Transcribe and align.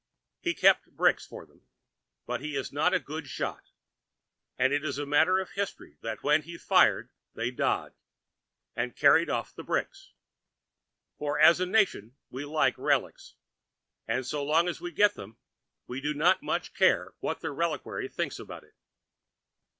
He 0.39 0.55
kept 0.55 0.87
bricks 0.95 1.27
for 1.27 1.45
them, 1.45 1.61
but 2.25 2.41
he 2.41 2.57
was 2.57 2.73
not 2.73 2.91
a 2.91 2.99
good 2.99 3.27
shot, 3.27 3.67
and 4.57 4.73
it 4.73 4.83
is 4.83 4.97
matter 4.99 5.37
of 5.37 5.51
history 5.51 5.97
that 6.01 6.23
when 6.23 6.41
he 6.41 6.57
fired 6.57 7.11
they 7.35 7.51
dodged, 7.51 7.97
and 8.75 8.95
carried 8.95 9.29
off 9.29 9.53
the 9.53 9.61
brick; 9.61 9.89
for 11.19 11.39
as 11.39 11.59
a 11.59 11.67
nation 11.67 12.15
we 12.31 12.45
like 12.45 12.79
relics, 12.79 13.35
and 14.07 14.25
so 14.25 14.43
long 14.43 14.67
as 14.67 14.81
we 14.81 14.89
get 14.91 15.13
them 15.13 15.37
we 15.85 16.01
do 16.01 16.15
not 16.15 16.41
much 16.41 16.73
care 16.73 17.13
what 17.19 17.41
the 17.41 17.51
reliquary 17.51 18.07
thinks 18.07 18.39
about 18.39 18.63
it. 18.63 18.73